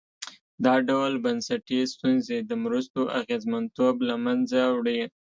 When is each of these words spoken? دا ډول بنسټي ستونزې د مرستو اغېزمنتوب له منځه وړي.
دا 0.65 0.75
ډول 0.89 1.13
بنسټي 1.23 1.79
ستونزې 1.93 2.37
د 2.49 2.51
مرستو 2.63 3.01
اغېزمنتوب 3.19 3.95
له 4.09 4.15
منځه 4.25 4.59
وړي. 4.77 5.01